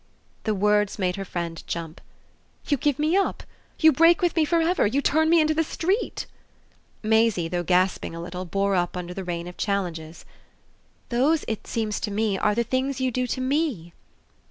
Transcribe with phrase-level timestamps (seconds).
[0.45, 2.01] The words made her friend jump.
[2.67, 3.43] "You give me up?
[3.77, 4.87] You break with me for ever?
[4.87, 6.25] You turn me into the street?"
[7.03, 10.25] Maisie, though gasping a little, bore up under the rain of challenges.
[11.09, 13.93] "Those, it seems to me, are the things you do to ME."